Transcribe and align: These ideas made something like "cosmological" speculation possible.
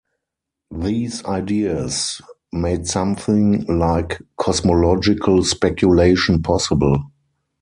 These 0.73 1.23
ideas 1.25 2.23
made 2.51 2.87
something 2.87 3.65
like 3.67 4.19
"cosmological" 4.37 5.43
speculation 5.43 6.41
possible. 6.41 7.03